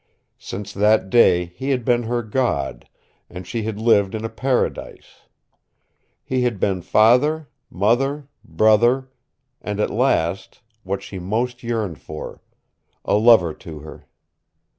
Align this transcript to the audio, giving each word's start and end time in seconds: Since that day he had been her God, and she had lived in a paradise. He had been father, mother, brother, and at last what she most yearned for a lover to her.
Since 0.39 0.73
that 0.73 1.11
day 1.11 1.45
he 1.45 1.69
had 1.69 1.85
been 1.85 2.01
her 2.01 2.23
God, 2.23 2.89
and 3.29 3.45
she 3.45 3.61
had 3.61 3.77
lived 3.79 4.15
in 4.15 4.25
a 4.25 4.29
paradise. 4.29 5.27
He 6.23 6.41
had 6.41 6.59
been 6.59 6.81
father, 6.81 7.49
mother, 7.69 8.27
brother, 8.43 9.11
and 9.61 9.79
at 9.79 9.91
last 9.91 10.61
what 10.81 11.03
she 11.03 11.19
most 11.19 11.61
yearned 11.61 11.99
for 12.01 12.41
a 13.05 13.13
lover 13.13 13.53
to 13.53 13.81
her. 13.81 14.07